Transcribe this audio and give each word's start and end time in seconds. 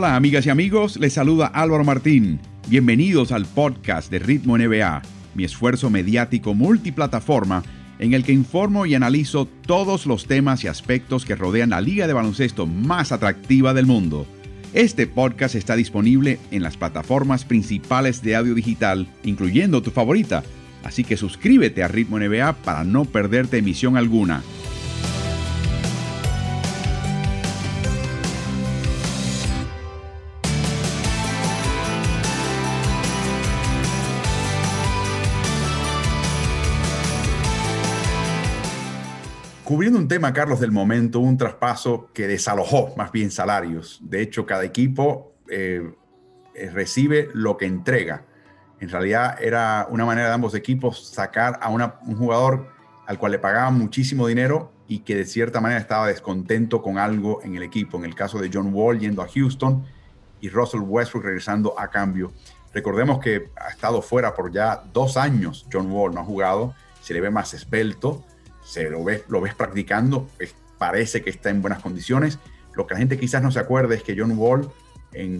Hola 0.00 0.16
amigas 0.16 0.46
y 0.46 0.48
amigos, 0.48 0.96
les 0.96 1.12
saluda 1.12 1.48
Álvaro 1.48 1.84
Martín. 1.84 2.40
Bienvenidos 2.68 3.32
al 3.32 3.44
podcast 3.44 4.10
de 4.10 4.18
Ritmo 4.18 4.56
NBA, 4.56 5.02
mi 5.34 5.44
esfuerzo 5.44 5.90
mediático 5.90 6.54
multiplataforma 6.54 7.62
en 7.98 8.14
el 8.14 8.24
que 8.24 8.32
informo 8.32 8.86
y 8.86 8.94
analizo 8.94 9.46
todos 9.66 10.06
los 10.06 10.24
temas 10.24 10.64
y 10.64 10.68
aspectos 10.68 11.26
que 11.26 11.36
rodean 11.36 11.68
la 11.68 11.82
liga 11.82 12.06
de 12.06 12.14
baloncesto 12.14 12.66
más 12.66 13.12
atractiva 13.12 13.74
del 13.74 13.84
mundo. 13.84 14.26
Este 14.72 15.06
podcast 15.06 15.54
está 15.54 15.76
disponible 15.76 16.38
en 16.50 16.62
las 16.62 16.78
plataformas 16.78 17.44
principales 17.44 18.22
de 18.22 18.36
audio 18.36 18.54
digital, 18.54 19.06
incluyendo 19.22 19.82
tu 19.82 19.90
favorita, 19.90 20.44
así 20.82 21.04
que 21.04 21.18
suscríbete 21.18 21.82
a 21.82 21.88
Ritmo 21.88 22.18
NBA 22.18 22.54
para 22.64 22.84
no 22.84 23.04
perderte 23.04 23.58
emisión 23.58 23.98
alguna. 23.98 24.42
Cubriendo 39.70 40.00
un 40.00 40.08
tema, 40.08 40.32
Carlos, 40.32 40.58
del 40.58 40.72
momento, 40.72 41.20
un 41.20 41.38
traspaso 41.38 42.10
que 42.12 42.26
desalojó 42.26 42.92
más 42.96 43.12
bien 43.12 43.30
salarios. 43.30 44.00
De 44.02 44.20
hecho, 44.20 44.44
cada 44.44 44.64
equipo 44.64 45.34
eh, 45.48 45.94
eh, 46.56 46.70
recibe 46.70 47.28
lo 47.34 47.56
que 47.56 47.66
entrega. 47.66 48.24
En 48.80 48.88
realidad 48.88 49.40
era 49.40 49.86
una 49.88 50.04
manera 50.04 50.26
de 50.26 50.34
ambos 50.34 50.56
equipos 50.56 51.10
sacar 51.10 51.60
a 51.62 51.68
un 51.68 52.16
jugador 52.16 52.66
al 53.06 53.16
cual 53.16 53.30
le 53.30 53.38
pagaban 53.38 53.78
muchísimo 53.78 54.26
dinero 54.26 54.72
y 54.88 55.04
que 55.04 55.14
de 55.14 55.24
cierta 55.24 55.60
manera 55.60 55.80
estaba 55.80 56.08
descontento 56.08 56.82
con 56.82 56.98
algo 56.98 57.40
en 57.44 57.54
el 57.54 57.62
equipo. 57.62 57.96
En 57.96 58.06
el 58.06 58.16
caso 58.16 58.40
de 58.40 58.50
John 58.52 58.74
Wall 58.74 58.98
yendo 58.98 59.22
a 59.22 59.28
Houston 59.28 59.84
y 60.40 60.48
Russell 60.48 60.80
Westbrook 60.80 61.26
regresando 61.26 61.78
a 61.78 61.86
cambio. 61.86 62.32
Recordemos 62.74 63.20
que 63.20 63.52
ha 63.54 63.68
estado 63.68 64.02
fuera 64.02 64.34
por 64.34 64.50
ya 64.50 64.82
dos 64.92 65.16
años. 65.16 65.64
John 65.72 65.92
Wall 65.92 66.12
no 66.12 66.22
ha 66.22 66.24
jugado, 66.24 66.74
se 67.00 67.14
le 67.14 67.20
ve 67.20 67.30
más 67.30 67.54
esbelto 67.54 68.24
se 68.70 68.88
lo 68.88 69.02
ves, 69.02 69.24
lo 69.26 69.40
ves 69.40 69.52
practicando, 69.52 70.28
parece 70.78 71.22
que 71.22 71.30
está 71.30 71.50
en 71.50 71.60
buenas 71.60 71.82
condiciones. 71.82 72.38
Lo 72.74 72.86
que 72.86 72.94
la 72.94 73.00
gente 73.00 73.18
quizás 73.18 73.42
no 73.42 73.50
se 73.50 73.58
acuerde 73.58 73.96
es 73.96 74.04
que 74.04 74.14
John 74.16 74.32
Wall, 74.38 74.70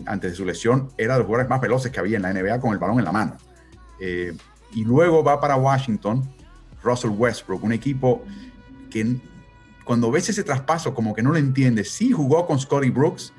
antes 0.06 0.32
de 0.32 0.36
su 0.36 0.44
lesión, 0.44 0.88
era 0.98 1.14
de 1.14 1.20
los 1.20 1.26
jugadores 1.26 1.48
más 1.48 1.60
veloces 1.60 1.92
que 1.92 2.00
había 2.00 2.16
en 2.16 2.22
la 2.22 2.32
NBA 2.32 2.58
con 2.58 2.72
el 2.72 2.78
balón 2.78 2.98
en 2.98 3.04
la 3.04 3.12
mano. 3.12 3.36
Eh, 4.00 4.36
y 4.72 4.84
luego 4.84 5.22
va 5.22 5.40
para 5.40 5.54
Washington, 5.54 6.28
Russell 6.82 7.10
Westbrook, 7.10 7.62
un 7.62 7.72
equipo 7.72 8.24
que 8.90 9.20
cuando 9.84 10.10
ves 10.10 10.28
ese 10.28 10.42
traspaso 10.42 10.92
como 10.92 11.14
que 11.14 11.22
no 11.22 11.30
lo 11.30 11.38
entiendes. 11.38 11.92
Sí 11.92 12.10
jugó 12.10 12.48
con 12.48 12.58
Scotty 12.58 12.90
Brooks 12.90 13.32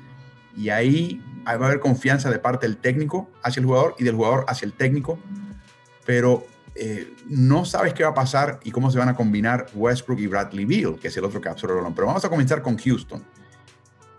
y 0.56 0.70
ahí 0.70 1.22
va 1.46 1.52
a 1.52 1.54
haber 1.66 1.80
confianza 1.80 2.30
de 2.30 2.38
parte 2.38 2.66
del 2.66 2.78
técnico 2.78 3.28
hacia 3.42 3.60
el 3.60 3.66
jugador 3.66 3.94
y 3.98 4.04
del 4.04 4.14
jugador 4.14 4.46
hacia 4.48 4.64
el 4.64 4.72
técnico, 4.72 5.18
pero 6.06 6.46
eh, 6.74 7.14
no 7.28 7.64
sabes 7.64 7.94
qué 7.94 8.04
va 8.04 8.10
a 8.10 8.14
pasar 8.14 8.60
y 8.64 8.70
cómo 8.70 8.90
se 8.90 8.98
van 8.98 9.08
a 9.08 9.14
combinar 9.14 9.66
Westbrook 9.74 10.18
y 10.20 10.26
Bradley 10.26 10.64
Beal, 10.64 10.98
que 10.98 11.08
es 11.08 11.16
el 11.16 11.24
otro 11.24 11.40
que 11.40 11.48
absorbe 11.48 11.74
el 11.74 11.80
balón. 11.80 11.94
Pero 11.94 12.06
vamos 12.06 12.24
a 12.24 12.28
comenzar 12.28 12.62
con 12.62 12.78
Houston. 12.78 13.22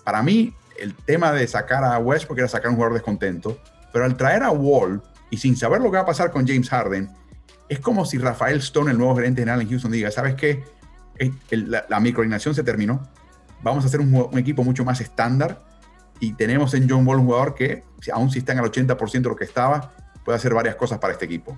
Para 0.03 0.21
mí, 0.21 0.53
el 0.77 0.93
tema 0.93 1.31
de 1.31 1.47
sacar 1.47 1.83
a 1.83 1.97
Westbrook 1.97 2.39
era 2.39 2.47
sacar 2.47 2.67
a 2.67 2.69
un 2.69 2.75
jugador 2.75 2.93
descontento, 2.93 3.59
pero 3.91 4.05
al 4.05 4.17
traer 4.17 4.43
a 4.43 4.51
Wall 4.51 5.01
y 5.29 5.37
sin 5.37 5.55
saber 5.55 5.81
lo 5.81 5.89
que 5.89 5.97
va 5.97 6.03
a 6.03 6.05
pasar 6.05 6.31
con 6.31 6.47
James 6.47 6.69
Harden, 6.69 7.09
es 7.69 7.79
como 7.79 8.05
si 8.05 8.17
Rafael 8.17 8.57
Stone, 8.57 8.91
el 8.91 8.97
nuevo 8.97 9.15
gerente 9.15 9.41
general 9.41 9.61
en 9.61 9.69
Houston, 9.69 9.91
diga, 9.91 10.11
¿sabes 10.11 10.35
qué? 10.35 10.63
Eh, 11.19 11.31
la, 11.51 11.85
la 11.89 12.01
se 12.35 12.63
terminó, 12.63 13.07
vamos 13.61 13.83
a 13.83 13.87
hacer 13.87 13.99
un, 13.99 14.13
un, 14.13 14.37
equipo 14.37 14.63
mucho 14.63 14.83
más 14.83 14.99
estándar 14.99 15.63
y 16.19 16.33
tenemos 16.33 16.73
en 16.73 16.89
John 16.89 17.07
Wall 17.07 17.19
un 17.19 17.25
jugador 17.25 17.55
que, 17.55 17.83
aún 18.11 18.29
si 18.29 18.39
está 18.39 18.53
en 18.53 18.59
el 18.59 18.65
80% 18.65 19.11
de 19.11 19.29
lo 19.29 19.35
que 19.35 19.45
estaba, 19.45 19.91
puede 20.23 20.37
hacer 20.37 20.53
varias 20.53 20.75
cosas 20.75 20.99
para 20.99 21.13
este 21.13 21.25
equipo. 21.25 21.57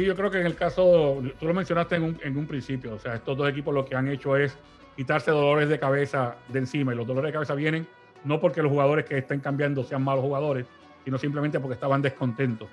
Sí, 0.00 0.06
yo 0.06 0.16
creo 0.16 0.30
que 0.30 0.40
en 0.40 0.46
el 0.46 0.54
caso, 0.54 1.22
tú 1.38 1.46
lo 1.46 1.52
mencionaste 1.52 1.96
en 1.96 2.38
un, 2.38 2.46
principio, 2.46 2.94
o 2.94 2.98
sea, 2.98 3.16
estos 3.16 3.36
dos 3.36 3.46
equipos 3.50 3.74
lo 3.74 3.84
que 3.84 3.94
han 3.94 4.08
hecho 4.08 4.34
es 4.34 4.56
quitarse 4.96 5.30
dolores 5.30 5.68
de 5.68 5.78
cabeza 5.78 6.36
de 6.48 6.60
encima 6.60 6.94
y 6.94 6.96
los 6.96 7.06
dolores 7.06 7.28
de 7.28 7.32
cabeza 7.34 7.54
vienen 7.54 7.86
no 8.24 8.40
porque 8.40 8.62
los 8.62 8.72
jugadores 8.72 9.04
que 9.04 9.18
estén 9.18 9.40
cambiando 9.40 9.84
sean 9.84 10.02
malos 10.02 10.24
jugadores, 10.24 10.64
sino 11.04 11.18
simplemente 11.18 11.60
porque 11.60 11.74
estaban 11.74 12.00
descontentos 12.00 12.66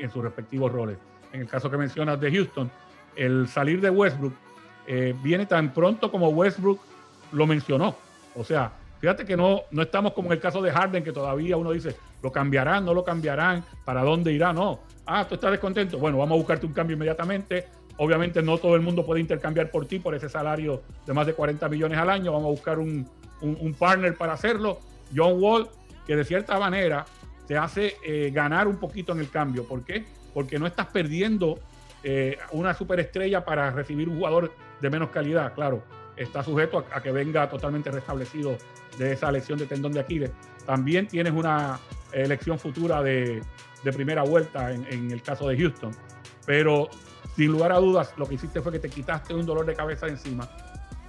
en, 0.00 0.10
sus 0.10 0.24
respectivos 0.24 0.72
roles. 0.72 0.98
En 1.32 1.42
el 1.42 1.46
caso 1.46 1.70
que 1.70 1.76
mencionas 1.76 2.20
de 2.20 2.32
Houston, 2.32 2.68
el 3.14 3.46
salir 3.46 3.80
de 3.80 3.90
Westbrook 3.90 4.34
eh, 4.88 5.14
viene 5.22 5.46
tan 5.46 5.72
pronto 5.72 6.10
como 6.10 6.30
Westbrook 6.30 6.80
lo 7.30 7.46
mencionó. 7.46 7.94
O 8.34 8.42
sea, 8.42 8.72
fíjate 9.04 9.26
que 9.26 9.36
no, 9.36 9.64
no 9.70 9.82
estamos 9.82 10.14
como 10.14 10.28
en 10.28 10.32
el 10.32 10.40
caso 10.40 10.62
de 10.62 10.72
Harden, 10.72 11.04
que 11.04 11.12
todavía 11.12 11.58
uno 11.58 11.72
dice, 11.72 11.94
lo 12.22 12.32
cambiarán, 12.32 12.86
no 12.86 12.94
lo 12.94 13.04
cambiarán, 13.04 13.62
para 13.84 14.02
dónde 14.02 14.32
irá, 14.32 14.50
no 14.54 14.80
Ah, 15.04 15.26
tú 15.28 15.34
estás 15.34 15.50
descontento. 15.50 15.98
Bueno, 15.98 16.16
vamos 16.16 16.36
a 16.36 16.38
buscarte 16.38 16.64
un 16.64 16.72
cambio 16.72 16.96
inmediatamente. 16.96 17.66
Obviamente 17.98 18.40
no 18.40 18.56
todo 18.56 18.76
el 18.76 18.80
mundo 18.80 19.04
puede 19.04 19.20
intercambiar 19.20 19.70
por 19.70 19.84
ti 19.84 19.98
por 19.98 20.14
ese 20.14 20.30
salario 20.30 20.80
de 21.04 21.12
más 21.12 21.26
de 21.26 21.34
40 21.34 21.68
millones 21.68 21.98
al 21.98 22.08
año. 22.08 22.32
Vamos 22.32 22.46
a 22.46 22.50
buscar 22.50 22.78
un, 22.78 23.06
partner 23.78 24.16
para 24.16 24.32
hacerlo. 24.32 24.80
John 25.14 25.34
Wall, 25.38 25.68
que 26.06 26.16
de 26.16 26.24
cierta 26.24 26.58
manera 26.58 27.04
te 27.46 27.58
hace 27.58 27.96
eh, 28.02 28.30
ganar 28.32 28.66
un 28.66 28.78
poquito 28.78 29.12
en 29.12 29.18
el 29.18 29.28
cambio. 29.28 29.64
¿Por 29.68 29.84
qué? 29.84 30.06
Porque 30.32 30.58
no 30.58 30.66
estás 30.66 30.86
perdiendo 30.86 31.58
eh, 32.02 32.38
una 32.52 32.72
superestrella 32.72 33.44
para 33.44 33.70
recibir 33.70 34.08
un 34.08 34.16
jugador 34.16 34.50
de 34.80 34.88
menos 34.88 35.10
calidad. 35.10 35.52
Claro, 35.52 35.82
está 36.16 36.42
sujeto 36.42 36.84
a, 36.92 37.02
que 37.02 37.10
venga 37.10 37.48
totalmente 37.48 37.90
restablecido 37.90 38.56
de 38.98 39.12
esa 39.12 39.30
lesión 39.32 39.58
de 39.58 39.66
tendón 39.66 39.92
de 39.92 40.00
Aquiles. 40.00 40.30
También 40.66 41.06
tienes 41.06 41.32
una 41.32 41.78
elección 42.12 42.58
futura 42.58 43.02
de, 43.02 43.42
primera 43.92 44.22
vuelta 44.22 44.72
en, 44.72 45.10
el 45.10 45.22
caso 45.22 45.48
de 45.48 45.58
Houston. 45.58 45.92
Pero 46.46 46.88
sin 47.36 47.52
lugar 47.52 47.72
a 47.72 47.78
dudas, 47.78 48.14
lo 48.16 48.26
que 48.26 48.34
hiciste 48.34 48.60
fue 48.60 48.72
que 48.72 48.78
te 48.78 48.88
quitaste 48.88 49.34
un 49.34 49.44
dolor 49.44 49.66
de 49.66 49.74
cabeza 49.74 50.06
de 50.06 50.12
encima. 50.12 50.48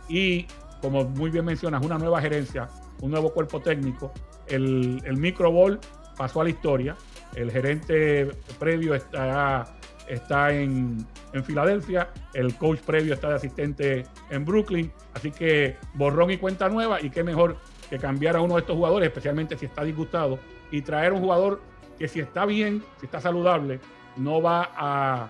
Y 0.09 0.47
como 0.81 1.05
muy 1.05 1.29
bien 1.29 1.45
mencionas, 1.45 1.83
una 1.85 1.97
nueva 1.97 2.21
gerencia, 2.21 2.67
un 3.01 3.11
nuevo 3.11 3.33
cuerpo 3.33 3.61
técnico. 3.61 4.11
El, 4.47 5.01
el 5.05 5.17
microball 5.17 5.79
pasó 6.17 6.41
a 6.41 6.43
la 6.43 6.49
historia. 6.49 6.95
El 7.35 7.51
gerente 7.51 8.31
previo 8.59 8.95
está, 8.95 9.77
está 10.07 10.53
en, 10.53 11.05
en, 11.33 11.43
Filadelfia. 11.43 12.09
El 12.33 12.55
coach 12.55 12.79
previo 12.79 13.13
está 13.13 13.29
de 13.29 13.35
asistente 13.35 14.05
en 14.29 14.45
Brooklyn. 14.45 14.91
Así 15.13 15.31
que 15.31 15.77
borrón 15.93 16.31
y 16.31 16.37
cuenta 16.37 16.69
nueva. 16.69 17.01
Y 17.01 17.09
qué 17.09 17.23
mejor 17.23 17.57
que 17.89 17.99
cambiar 17.99 18.35
a 18.35 18.41
uno 18.41 18.55
de 18.55 18.61
estos 18.61 18.75
jugadores, 18.75 19.07
especialmente 19.07 19.57
si 19.57 19.65
está 19.65 19.83
disgustado, 19.83 20.39
y 20.71 20.81
traer 20.81 21.13
un 21.13 21.21
jugador 21.21 21.61
que 21.97 22.07
si 22.07 22.19
está 22.19 22.45
bien, 22.45 22.83
si 22.99 23.05
está 23.05 23.21
saludable, 23.21 23.79
no 24.17 24.41
va 24.41 24.69
a, 24.75 25.29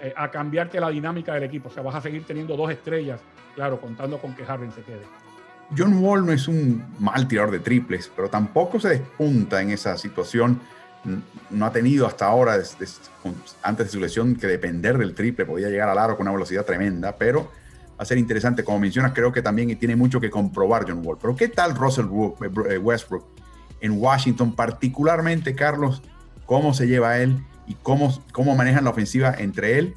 eh, 0.00 0.12
a, 0.16 0.30
cambiarte 0.30 0.80
la 0.80 0.90
dinámica 0.90 1.34
del 1.34 1.44
equipo. 1.44 1.68
O 1.68 1.72
sea, 1.72 1.82
vas 1.82 1.94
a 1.94 2.00
seguir 2.00 2.24
teniendo 2.24 2.56
dos 2.56 2.70
estrellas, 2.70 3.20
claro, 3.54 3.80
contando 3.80 4.18
con 4.18 4.34
que 4.34 4.44
Harden 4.44 4.72
se 4.72 4.82
quede. 4.82 5.02
John 5.76 5.98
Wall 5.98 6.24
no 6.24 6.32
es 6.32 6.46
un 6.46 6.84
mal 6.98 7.26
tirador 7.26 7.50
de 7.50 7.58
triples, 7.58 8.10
pero 8.14 8.28
tampoco 8.28 8.78
se 8.78 8.88
despunta 8.90 9.60
en 9.60 9.70
esa 9.70 9.96
situación. 9.96 10.60
No 11.50 11.66
ha 11.66 11.72
tenido 11.72 12.06
hasta 12.06 12.26
ahora, 12.26 12.54
antes 13.62 13.86
de 13.86 13.92
su 13.92 14.00
lesión, 14.00 14.36
que 14.36 14.46
depender 14.46 14.98
del 14.98 15.14
triple. 15.14 15.44
Podía 15.44 15.68
llegar 15.68 15.88
al 15.88 15.98
aro 15.98 16.16
con 16.16 16.26
una 16.26 16.32
velocidad 16.32 16.64
tremenda, 16.64 17.16
pero 17.16 17.44
va 17.90 18.02
a 18.02 18.04
ser 18.04 18.18
interesante. 18.18 18.64
Como 18.64 18.80
mencionas, 18.80 19.12
creo 19.12 19.32
que 19.32 19.42
también 19.42 19.78
tiene 19.78 19.96
mucho 19.96 20.20
que 20.20 20.30
comprobar 20.30 20.84
John 20.88 21.02
Wall. 21.04 21.18
Pero 21.20 21.36
¿qué 21.36 21.48
tal 21.48 21.74
Russell 21.74 22.06
eh, 22.68 22.78
Westbrook? 22.78 23.36
en 23.80 24.00
Washington, 24.00 24.54
particularmente 24.54 25.54
Carlos, 25.54 26.02
cómo 26.44 26.74
se 26.74 26.86
lleva 26.86 27.18
él 27.18 27.42
y 27.66 27.74
cómo, 27.74 28.22
cómo 28.32 28.54
manejan 28.56 28.84
la 28.84 28.90
ofensiva 28.90 29.34
entre 29.36 29.78
él 29.78 29.94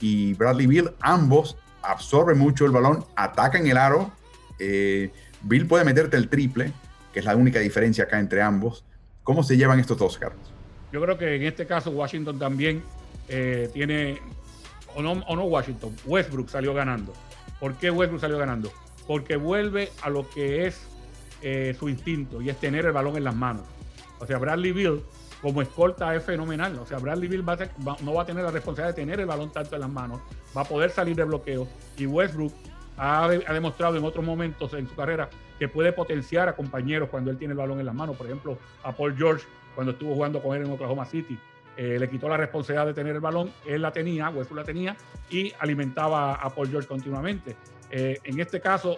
y 0.00 0.34
Bradley 0.34 0.66
Bill. 0.66 0.90
Ambos 1.00 1.56
absorben 1.82 2.38
mucho 2.38 2.64
el 2.64 2.72
balón, 2.72 3.04
atacan 3.16 3.66
el 3.66 3.76
aro. 3.76 4.10
Eh, 4.58 5.12
Bill 5.42 5.66
puede 5.66 5.84
meterte 5.84 6.16
el 6.16 6.28
triple, 6.28 6.72
que 7.12 7.20
es 7.20 7.24
la 7.24 7.36
única 7.36 7.60
diferencia 7.60 8.04
acá 8.04 8.18
entre 8.18 8.42
ambos. 8.42 8.84
¿Cómo 9.26 9.42
se 9.42 9.56
llevan 9.56 9.80
estos 9.80 9.98
dos, 9.98 10.16
Carlos? 10.18 10.40
Yo 10.92 11.02
creo 11.02 11.18
que 11.18 11.34
en 11.34 11.42
este 11.42 11.66
caso 11.66 11.90
Washington 11.90 12.38
también 12.38 12.84
eh, 13.28 13.68
tiene, 13.74 14.20
o 14.94 15.02
no, 15.02 15.14
o 15.14 15.34
no 15.34 15.42
Washington, 15.46 15.96
Westbrook 16.06 16.48
salió 16.48 16.72
ganando. 16.72 17.12
¿Por 17.58 17.74
qué 17.74 17.90
Westbrook 17.90 18.20
salió 18.20 18.38
ganando? 18.38 18.70
Porque 19.04 19.34
vuelve 19.34 19.90
a 20.02 20.10
lo 20.10 20.30
que 20.30 20.68
es 20.68 20.80
eh, 21.42 21.74
su 21.76 21.88
instinto 21.88 22.40
y 22.40 22.50
es 22.50 22.60
tener 22.60 22.86
el 22.86 22.92
balón 22.92 23.16
en 23.16 23.24
las 23.24 23.34
manos. 23.34 23.64
O 24.20 24.26
sea, 24.26 24.38
Bradley 24.38 24.70
Bill 24.70 25.02
como 25.42 25.60
escolta 25.60 26.14
es 26.14 26.22
fenomenal. 26.22 26.78
O 26.78 26.86
sea, 26.86 26.98
Bradley 26.98 27.28
Bill 27.28 27.44
no 28.02 28.14
va 28.14 28.22
a 28.22 28.26
tener 28.26 28.44
la 28.44 28.52
responsabilidad 28.52 28.94
de 28.94 29.02
tener 29.02 29.18
el 29.18 29.26
balón 29.26 29.50
tanto 29.50 29.74
en 29.74 29.80
las 29.80 29.90
manos, 29.90 30.20
va 30.56 30.60
a 30.60 30.64
poder 30.64 30.92
salir 30.92 31.16
de 31.16 31.24
bloqueo. 31.24 31.66
Y 31.98 32.06
Westbrook 32.06 32.52
ha, 32.96 33.28
demostrado 33.28 33.96
en 33.96 34.04
otros 34.04 34.24
momentos 34.24 34.72
en 34.74 34.88
su 34.88 34.94
carrera 34.94 35.28
que 35.58 35.68
puede 35.68 35.92
potenciar 35.92 36.48
a 36.48 36.54
compañeros 36.54 37.08
cuando 37.10 37.30
él 37.30 37.38
tiene 37.38 37.52
el 37.52 37.58
balón 37.58 37.80
en 37.80 37.86
las 37.86 37.94
manos. 37.94 38.16
Por 38.16 38.26
ejemplo, 38.26 38.58
a 38.82 38.92
Paul 38.92 39.16
George 39.16 39.46
cuando 39.74 39.92
estuvo 39.92 40.14
jugando 40.14 40.42
con 40.42 40.56
él 40.56 40.64
en 40.64 40.72
Oklahoma 40.72 41.04
City. 41.04 41.38
Eh, 41.76 41.98
le 41.98 42.08
quitó 42.08 42.28
la 42.28 42.38
responsabilidad 42.38 42.86
de 42.86 42.94
tener 42.94 43.14
el 43.14 43.20
balón, 43.20 43.52
él 43.66 43.82
la 43.82 43.92
tenía, 43.92 44.30
Westbrook 44.30 44.60
la 44.60 44.64
tenía 44.64 44.96
y 45.28 45.52
alimentaba 45.58 46.34
a 46.34 46.48
Paul 46.48 46.70
George 46.70 46.88
continuamente. 46.88 47.54
Eh, 47.90 48.18
en 48.24 48.40
este 48.40 48.60
caso, 48.60 48.96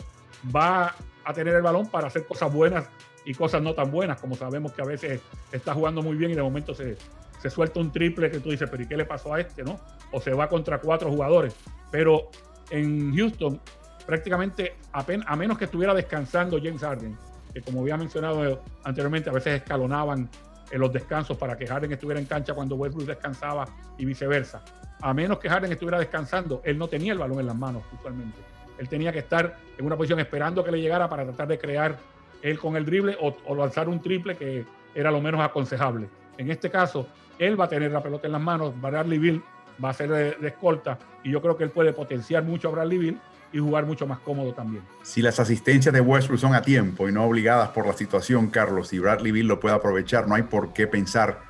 va 0.54 0.94
a 1.24 1.32
tener 1.34 1.54
el 1.54 1.62
balón 1.62 1.88
para 1.90 2.06
hacer 2.06 2.24
cosas 2.24 2.52
buenas 2.52 2.88
y 3.24 3.34
cosas 3.34 3.62
no 3.62 3.74
tan 3.74 3.90
buenas, 3.90 4.20
como 4.20 4.36
sabemos 4.36 4.72
que 4.72 4.82
a 4.82 4.84
veces 4.84 5.20
está 5.50 5.74
jugando 5.74 6.02
muy 6.02 6.16
bien 6.16 6.30
y 6.30 6.34
de 6.34 6.42
momento 6.42 6.72
se, 6.72 6.96
se 7.40 7.50
suelta 7.50 7.80
un 7.80 7.90
triple 7.90 8.30
que 8.30 8.38
tú 8.38 8.50
dices, 8.50 8.68
pero 8.70 8.84
¿y 8.84 8.86
qué 8.86 8.96
le 8.96 9.04
pasó 9.04 9.34
a 9.34 9.40
este? 9.40 9.64
¿no? 9.64 9.80
O 10.12 10.20
se 10.20 10.32
va 10.32 10.48
contra 10.48 10.78
cuatro 10.78 11.10
jugadores. 11.10 11.56
Pero 11.90 12.30
en 12.70 13.14
Houston, 13.16 13.60
prácticamente 14.08 14.74
a 14.92 15.36
menos 15.36 15.58
que 15.58 15.66
estuviera 15.66 15.92
descansando 15.92 16.56
James 16.56 16.80
Harden, 16.80 17.14
que 17.52 17.60
como 17.60 17.82
había 17.82 17.98
mencionado 17.98 18.62
anteriormente, 18.82 19.28
a 19.28 19.34
veces 19.34 19.60
escalonaban 19.60 20.30
en 20.70 20.80
los 20.80 20.90
descansos 20.90 21.36
para 21.36 21.58
que 21.58 21.66
Harden 21.66 21.92
estuviera 21.92 22.18
en 22.18 22.24
cancha 22.24 22.54
cuando 22.54 22.74
Westbrook 22.76 23.04
descansaba 23.04 23.66
y 23.98 24.06
viceversa. 24.06 24.62
A 25.02 25.12
menos 25.12 25.38
que 25.38 25.50
Harden 25.50 25.70
estuviera 25.70 25.98
descansando, 25.98 26.62
él 26.64 26.78
no 26.78 26.88
tenía 26.88 27.12
el 27.12 27.18
balón 27.18 27.40
en 27.40 27.46
las 27.48 27.54
manos 27.54 27.82
usualmente. 27.92 28.38
Él 28.78 28.88
tenía 28.88 29.12
que 29.12 29.18
estar 29.18 29.58
en 29.76 29.84
una 29.84 29.94
posición 29.94 30.20
esperando 30.20 30.64
que 30.64 30.72
le 30.72 30.80
llegara 30.80 31.06
para 31.06 31.24
tratar 31.24 31.48
de 31.48 31.58
crear 31.58 31.98
él 32.40 32.58
con 32.58 32.76
el 32.76 32.86
drible 32.86 33.14
o, 33.20 33.54
lanzar 33.54 33.90
un 33.90 34.00
triple 34.00 34.38
que 34.38 34.64
era 34.94 35.10
lo 35.10 35.20
menos 35.20 35.42
aconsejable. 35.42 36.08
En 36.38 36.50
este 36.50 36.70
caso, 36.70 37.06
él 37.38 37.60
va 37.60 37.66
a 37.66 37.68
tener 37.68 37.92
la 37.92 38.02
pelota 38.02 38.26
en 38.26 38.32
las 38.32 38.40
manos, 38.40 38.72
Bradley 38.80 39.18
Bill 39.18 39.42
va 39.84 39.90
a 39.90 39.92
ser 39.92 40.08
de, 40.10 40.32
de, 40.32 40.48
escolta 40.48 40.98
y 41.22 41.30
yo 41.30 41.42
creo 41.42 41.58
que 41.58 41.64
él 41.64 41.70
puede 41.70 41.92
potenciar 41.92 42.42
mucho 42.42 42.68
a 42.68 42.72
Bradley 42.72 42.96
Bill 42.96 43.20
y 43.52 43.58
jugar 43.58 43.86
mucho 43.86 44.06
más 44.06 44.18
cómodo 44.18 44.52
también. 44.52 44.82
Si 45.02 45.22
las 45.22 45.40
asistencias 45.40 45.92
de 45.92 46.00
Westbrook 46.00 46.40
son 46.40 46.54
a 46.54 46.62
tiempo 46.62 47.08
y 47.08 47.12
no 47.12 47.24
obligadas 47.24 47.70
por 47.70 47.86
la 47.86 47.94
situación, 47.94 48.48
Carlos, 48.48 48.92
y 48.92 48.98
Bradley 48.98 49.32
Bill 49.32 49.46
lo 49.46 49.60
puede 49.60 49.74
aprovechar, 49.74 50.28
no 50.28 50.34
hay 50.34 50.42
por 50.42 50.72
qué 50.72 50.86
pensar 50.86 51.40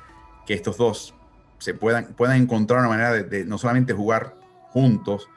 que 0.45 0.53
estos 0.53 0.77
dos 0.77 1.13
se 1.57 1.73
puedan, 1.73 2.13
puedan 2.13 2.41
encontrar 2.41 2.79
una 2.79 2.89
manera 2.89 3.11
de, 3.11 3.45
no 3.45 3.57
solamente 3.57 3.93
jugar 3.93 4.35
juntos, 4.69 5.27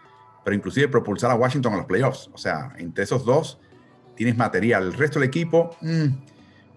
pero 0.44 0.54
inclusive 0.54 0.88
propulsar 0.88 1.30
a 1.30 1.34
Washington 1.34 1.74
a 1.74 1.76
los 1.78 1.86
playoffs. 1.86 2.30
O 2.32 2.38
sea, 2.38 2.72
entre 2.78 3.04
esos 3.04 3.24
dos 3.24 3.58
tienes 4.14 4.36
material. 4.36 4.86
El 4.86 4.92
resto 4.92 5.18
del 5.18 5.28
equipo 5.28 5.76
mm, 5.80 6.06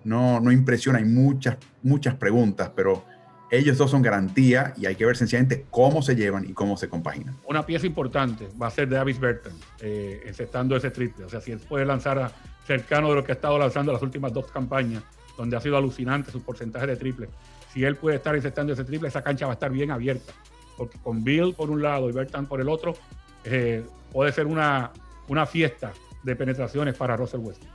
no, 0.04 0.40
no 0.40 0.52
impresiona, 0.52 1.00
hay 1.00 1.06
muchas, 1.06 1.58
muchas 1.84 2.16
preguntas, 2.16 2.72
pero 2.76 3.06
ellos 3.52 3.78
dos 3.78 3.92
son 3.92 4.02
garantía 4.02 4.74
y 4.78 4.86
hay 4.86 4.96
que 4.96 5.06
ver 5.06 5.16
sencillamente 5.16 5.66
cómo 5.70 6.02
se 6.02 6.16
llevan 6.16 6.46
y 6.46 6.54
cómo 6.54 6.78
se 6.78 6.90
compaginan. 6.90 7.36
Una 7.48 7.66
pieza 7.66 7.86
importante 7.86 8.48
va 8.62 8.68
a 8.68 8.72
ser 8.72 8.90
Davis 8.90 9.20
Burton, 9.20 9.54
eh, 9.80 10.24
encestando 10.26 10.76
ese 10.76 10.92
triple. 10.92 11.26
O 11.26 11.30
sea, 11.30 11.42
si 11.42 11.52
él 11.52 11.60
puede 11.60 11.86
lanzar 11.86 12.32
cercano 12.66 13.10
de 13.10 13.16
lo 13.16 13.24
que 13.24 13.32
ha 13.32 13.36
estado 13.36 13.58
lanzando 13.60 13.94
las 13.94 14.02
últimas 14.02 14.34
dos 14.34 14.52
campañas, 14.52 15.04
donde 15.38 15.56
ha 15.56 15.62
sido 15.62 15.78
alucinante 15.78 16.32
su 16.32 16.42
porcentaje 16.42 16.88
de 16.88 16.96
triple. 16.96 17.30
Si 17.74 17.84
él 17.84 17.96
puede 17.96 18.18
estar 18.18 18.36
encestando 18.36 18.74
ese 18.74 18.84
triple, 18.84 19.10
esa 19.10 19.22
cancha 19.22 19.46
va 19.46 19.54
a 19.54 19.56
estar 19.56 19.72
bien 19.72 19.92
abierta. 19.92 20.34
Porque 20.78 20.98
con 21.00 21.24
Bill 21.24 21.54
por 21.54 21.70
un 21.70 21.82
lado 21.82 22.10
y 22.10 22.14
Burton 22.14 22.46
por 22.46 22.62
el 22.62 22.70
otro, 22.70 22.96
eh, 23.44 23.86
puede 24.12 24.32
ser 24.32 24.48
una, 24.48 24.92
una 25.28 25.46
fiesta 25.46 25.92
de 26.24 26.36
penetraciones 26.36 26.96
para 26.96 27.16
Russell 27.16 27.42
Westbrook. 27.42 27.75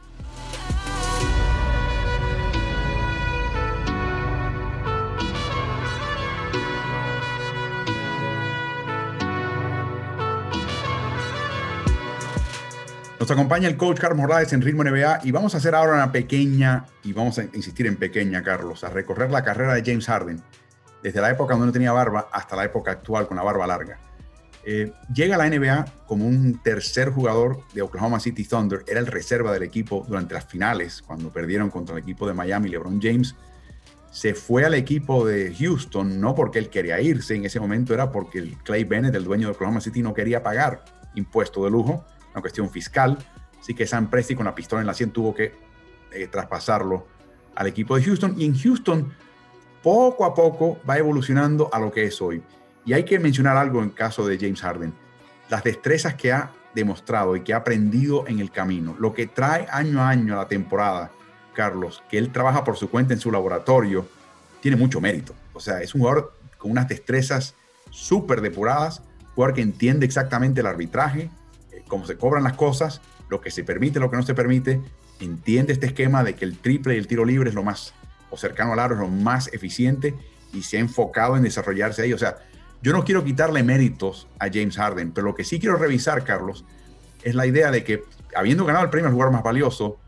Nos 13.30 13.38
acompaña 13.38 13.68
el 13.68 13.76
coach 13.76 14.00
Carlos 14.00 14.18
Morales 14.18 14.52
en 14.52 14.60
Ritmo 14.60 14.82
NBA 14.82 15.20
y 15.22 15.30
vamos 15.30 15.54
a 15.54 15.58
hacer 15.58 15.72
ahora 15.76 15.94
una 15.94 16.10
pequeña, 16.10 16.86
y 17.04 17.12
vamos 17.12 17.38
a 17.38 17.44
insistir 17.44 17.86
en 17.86 17.94
pequeña, 17.94 18.42
Carlos, 18.42 18.82
a 18.82 18.88
recorrer 18.88 19.30
la 19.30 19.44
carrera 19.44 19.72
de 19.72 19.84
James 19.86 20.06
Harden, 20.06 20.42
desde 21.00 21.20
la 21.20 21.30
época 21.30 21.52
donde 21.52 21.66
no 21.66 21.72
tenía 21.72 21.92
barba 21.92 22.28
hasta 22.32 22.56
la 22.56 22.64
época 22.64 22.90
actual 22.90 23.28
con 23.28 23.36
la 23.36 23.44
barba 23.44 23.68
larga. 23.68 24.00
Eh, 24.64 24.92
llega 25.14 25.36
a 25.36 25.38
la 25.38 25.48
NBA 25.48 25.84
como 26.08 26.26
un 26.26 26.60
tercer 26.60 27.10
jugador 27.10 27.60
de 27.72 27.82
Oklahoma 27.82 28.18
City 28.18 28.42
Thunder, 28.42 28.82
era 28.88 28.98
el 28.98 29.06
reserva 29.06 29.52
del 29.52 29.62
equipo 29.62 30.04
durante 30.08 30.34
las 30.34 30.46
finales, 30.46 31.00
cuando 31.00 31.30
perdieron 31.30 31.70
contra 31.70 31.94
el 31.94 32.02
equipo 32.02 32.26
de 32.26 32.34
Miami, 32.34 32.68
LeBron 32.68 33.00
James. 33.00 33.36
Se 34.10 34.34
fue 34.34 34.64
al 34.64 34.74
equipo 34.74 35.24
de 35.24 35.54
Houston, 35.54 36.20
no 36.20 36.34
porque 36.34 36.58
él 36.58 36.68
quería 36.68 37.00
irse, 37.00 37.36
en 37.36 37.44
ese 37.44 37.60
momento 37.60 37.94
era 37.94 38.10
porque 38.10 38.40
el 38.40 38.56
Clay 38.64 38.82
Bennett, 38.82 39.14
el 39.14 39.22
dueño 39.22 39.46
de 39.46 39.54
Oklahoma 39.54 39.80
City, 39.80 40.02
no 40.02 40.14
quería 40.14 40.42
pagar 40.42 40.84
impuesto 41.14 41.64
de 41.64 41.70
lujo 41.70 42.04
una 42.32 42.40
cuestión 42.40 42.70
fiscal. 42.70 43.18
Así 43.60 43.74
que 43.74 43.86
Sam 43.86 44.08
Presti 44.08 44.34
con 44.34 44.46
la 44.46 44.54
pistola 44.54 44.80
en 44.80 44.86
la 44.86 44.94
100 44.94 45.10
tuvo 45.10 45.34
que 45.34 45.54
eh, 46.12 46.26
traspasarlo 46.26 47.06
al 47.54 47.66
equipo 47.66 47.96
de 47.96 48.02
Houston. 48.04 48.34
Y 48.38 48.44
en 48.44 48.58
Houston, 48.58 49.12
poco 49.82 50.24
a 50.24 50.34
poco, 50.34 50.80
va 50.88 50.98
evolucionando 50.98 51.68
a 51.72 51.78
lo 51.78 51.90
que 51.90 52.04
es 52.04 52.20
hoy. 52.22 52.42
Y 52.84 52.92
hay 52.92 53.04
que 53.04 53.18
mencionar 53.18 53.56
algo 53.56 53.82
en 53.82 53.90
caso 53.90 54.26
de 54.26 54.38
James 54.38 54.60
Harden. 54.60 54.94
Las 55.48 55.62
destrezas 55.64 56.14
que 56.14 56.32
ha 56.32 56.50
demostrado 56.74 57.36
y 57.36 57.42
que 57.42 57.52
ha 57.52 57.58
aprendido 57.58 58.26
en 58.26 58.38
el 58.38 58.50
camino. 58.50 58.96
Lo 58.98 59.12
que 59.12 59.26
trae 59.26 59.66
año 59.70 60.00
a 60.00 60.08
año 60.08 60.34
a 60.34 60.38
la 60.38 60.48
temporada, 60.48 61.10
Carlos, 61.54 62.02
que 62.08 62.18
él 62.18 62.32
trabaja 62.32 62.64
por 62.64 62.76
su 62.76 62.88
cuenta 62.88 63.12
en 63.12 63.20
su 63.20 63.30
laboratorio, 63.30 64.06
tiene 64.60 64.76
mucho 64.76 65.00
mérito. 65.00 65.34
O 65.52 65.60
sea, 65.60 65.82
es 65.82 65.94
un 65.94 66.02
jugador 66.02 66.32
con 66.58 66.70
unas 66.70 66.88
destrezas 66.88 67.54
súper 67.90 68.40
depuradas, 68.40 69.02
jugador 69.34 69.54
que 69.54 69.62
entiende 69.62 70.06
exactamente 70.06 70.60
el 70.60 70.66
arbitraje, 70.66 71.30
cómo 71.90 72.06
se 72.06 72.16
cobran 72.16 72.44
las 72.44 72.54
cosas, 72.54 73.02
lo 73.28 73.42
que 73.42 73.50
se 73.50 73.64
permite, 73.64 74.00
lo 74.00 74.10
que 74.10 74.16
no 74.16 74.22
se 74.22 74.34
permite, 74.34 74.80
entiende 75.20 75.74
este 75.74 75.86
esquema 75.86 76.24
de 76.24 76.34
que 76.34 76.46
el 76.46 76.56
triple 76.56 76.94
y 76.94 76.98
el 76.98 77.06
tiro 77.06 77.26
libre 77.26 77.50
es 77.50 77.54
lo 77.54 77.62
más, 77.62 77.92
o 78.30 78.38
cercano 78.38 78.72
al 78.72 78.78
aro 78.78 78.94
es 78.94 79.00
lo 79.00 79.08
más 79.08 79.52
eficiente 79.52 80.14
y 80.54 80.62
se 80.62 80.78
ha 80.78 80.80
enfocado 80.80 81.36
en 81.36 81.42
desarrollarse 81.42 82.02
ahí. 82.02 82.14
O 82.14 82.18
sea, 82.18 82.38
yo 82.82 82.92
no 82.92 83.04
quiero 83.04 83.22
quitarle 83.22 83.62
méritos 83.62 84.26
a 84.38 84.46
James 84.46 84.76
Harden, 84.76 85.12
pero 85.12 85.26
lo 85.26 85.34
que 85.34 85.44
sí 85.44 85.60
quiero 85.60 85.76
revisar, 85.76 86.24
Carlos, 86.24 86.64
es 87.22 87.34
la 87.34 87.46
idea 87.46 87.70
de 87.70 87.84
que 87.84 88.04
habiendo 88.34 88.64
ganado 88.64 88.84
el 88.84 88.90
premio 88.90 89.08
al 89.08 89.12
jugador 89.12 89.34
más 89.34 89.42
valioso, 89.42 89.98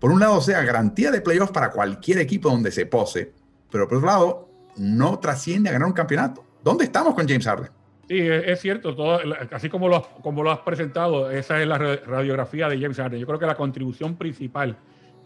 por 0.00 0.10
un 0.10 0.18
lado 0.18 0.40
sea 0.40 0.62
garantía 0.62 1.12
de 1.12 1.20
playoffs 1.20 1.52
para 1.52 1.70
cualquier 1.70 2.18
equipo 2.18 2.50
donde 2.50 2.72
se 2.72 2.86
pose, 2.86 3.32
pero 3.70 3.86
por 3.86 3.98
otro 3.98 4.08
lado 4.08 4.48
no 4.76 5.18
trasciende 5.20 5.68
a 5.68 5.72
ganar 5.72 5.86
un 5.86 5.94
campeonato. 5.94 6.44
¿Dónde 6.64 6.84
estamos 6.84 7.14
con 7.14 7.28
James 7.28 7.44
Harden? 7.44 7.81
Sí, 8.12 8.18
es, 8.20 8.60
cierto, 8.60 8.94
todo, 8.94 9.20
así 9.52 9.70
como 9.70 9.88
lo, 9.88 10.02
como 10.20 10.42
lo 10.42 10.50
has 10.50 10.58
presentado, 10.58 11.30
esa 11.30 11.62
es 11.62 11.66
la 11.66 11.78
radiografía 11.78 12.68
de 12.68 12.78
James 12.78 12.98
Harden. 12.98 13.18
Yo 13.18 13.26
creo 13.26 13.38
que 13.38 13.46
la 13.46 13.54
contribución 13.54 14.16
principal 14.16 14.76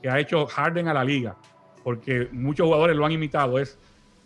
que 0.00 0.08
ha 0.08 0.20
hecho 0.20 0.46
Harden 0.46 0.86
a 0.86 0.94
la 0.94 1.02
liga, 1.02 1.36
porque 1.82 2.28
muchos 2.30 2.64
jugadores 2.64 2.96
lo 2.96 3.04
han 3.04 3.10
imitado, 3.10 3.58
es 3.58 3.76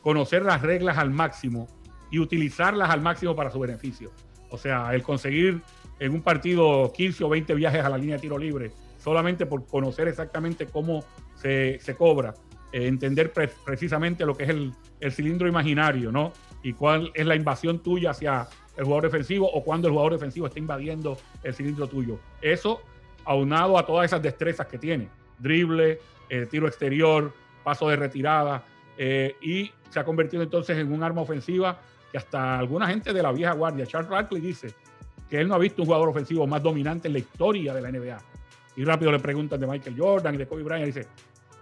conocer 0.03 0.43
las 0.43 0.61
reglas 0.61 0.99
al 0.99 1.09
máximo 1.09 1.69
y 2.11 2.19
utilizarlas 2.19 2.91
al 2.91 3.01
máximo 3.01 3.35
para 3.35 3.51
su 3.51 3.59
beneficio. 3.59 4.11
O 4.51 4.59
sea, 4.59 4.95
el 4.95 5.03
conseguir 5.03 5.63
en 5.99 6.13
un 6.13 6.21
partido 6.21 6.93
15 6.93 7.25
o 7.25 7.31
20 7.31 7.55
viajes 7.55 7.83
a 7.83 7.89
la 7.89 7.97
línea 7.97 8.17
de 8.17 8.21
tiro 8.21 8.37
libre, 8.37 8.73
solamente 8.99 9.47
por 9.47 9.67
conocer 9.67 10.07
exactamente 10.07 10.67
cómo 10.67 11.03
se, 11.35 11.79
se 11.81 11.95
cobra, 11.95 12.35
eh, 12.73 12.89
entender 12.89 13.33
precisamente 13.33 14.27
lo 14.27 14.37
que 14.37 14.43
es 14.43 14.51
el, 14.51 14.75
el 15.01 15.13
cilindro 15.13 15.49
imaginario, 15.49 16.13
¿no? 16.13 16.35
Y 16.63 16.73
cuál 16.73 17.11
es 17.15 17.27
la 17.27 17.35
invasión 17.35 17.81
tuya 17.81 18.11
hacia 18.11 18.49
el 18.77 18.85
jugador 18.85 19.05
defensivo 19.05 19.51
o 19.51 19.63
cuando 19.63 19.89
el 19.89 19.93
jugador 19.93 20.13
defensivo 20.13 20.47
está 20.47 20.59
invadiendo 20.59 21.17
el 21.43 21.55
cilindro 21.55 21.87
tuyo. 21.87 22.19
Eso 22.41 22.81
aunado 23.25 23.79
a 23.79 23.87
todas 23.87 24.07
esas 24.07 24.23
destrezas 24.23 24.67
que 24.67 24.79
tiene, 24.79 25.09
drible, 25.39 26.01
eh, 26.29 26.47
tiro 26.47 26.67
exterior, 26.67 27.33
paso 27.63 27.89
de 27.89 27.97
retirada, 27.97 28.65
eh, 28.97 29.37
y 29.41 29.71
se 29.91 30.01
ha 30.01 30.05
convertido 30.05 30.43
entonces 30.43 30.79
en 30.79 30.93
un 30.93 31.03
arma 31.03 31.23
ofensiva 31.23 31.79
que 32.11 32.19
hasta 32.19 32.59
alguna 32.59 32.89
gente 32.89 33.13
de 33.13 33.23
la 33.23 33.33
vieja 33.33 33.53
guardia, 33.53 33.87
Charles 33.87 34.11
Radcliffe 34.11 34.47
dice 34.47 34.75
que 35.29 35.41
él 35.41 35.49
no 35.49 35.55
ha 35.55 35.59
visto 35.59 35.83
un 35.83 35.87
jugador 35.87 36.09
ofensivo 36.09 36.47
más 36.47 36.63
dominante 36.63 37.09
en 37.09 37.15
la 37.15 37.21
historia 37.21 37.73
de 37.73 37.81
la 37.81 37.91
NBA. 37.91 38.19
Y 38.77 38.85
rápido 38.85 39.13
le 39.13 39.21
preguntan 39.21 39.61
de 39.61 39.67
Michael 39.67 39.97
Jordan 39.97 40.35
y 40.35 40.39
de 40.39 40.47
Kobe 40.47 40.63
Bryant 40.63 40.83
y 40.83 40.87
dice, 40.87 41.07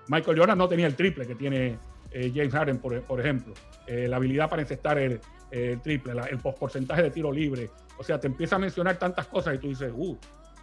Michael 0.08 0.38
Jordan 0.38 0.56
no 0.56 0.68
tenía 0.68 0.86
el 0.86 0.94
triple 0.94 1.26
que 1.26 1.34
tiene 1.34 1.78
eh, 2.10 2.32
James 2.34 2.52
Harden, 2.52 2.78
por, 2.78 3.20
ejemplo, 3.20 3.54
eh, 3.86 4.08
la 4.08 4.16
habilidad 4.16 4.48
para 4.48 4.62
encestar 4.62 4.98
el, 4.98 5.20
triple, 5.82 6.12
el 6.30 6.38
porcentaje 6.38 7.02
de 7.02 7.10
tiro 7.10 7.32
libre. 7.32 7.70
O 7.98 8.04
sea, 8.04 8.20
te 8.20 8.26
empieza 8.26 8.56
a 8.56 8.58
mencionar 8.58 8.98
tantas 8.98 9.26
cosas 9.26 9.54
y 9.54 9.58
tú 9.58 9.68
dices, 9.68 9.92
uh, 9.94 10.16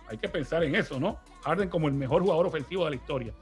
hay 0.07 0.17
que 0.17 0.29
pensar 0.29 0.63
en 0.63 0.75
eso, 0.75 0.99
¿no? 0.99 1.19
Harden 1.43 1.69
como 1.69 1.87
el 1.87 1.93
mejor 1.93 2.21
jugador 2.21 2.47
ofensivo 2.47 2.85
de 2.85 2.91
la 2.91 2.95
historia. 2.95 3.33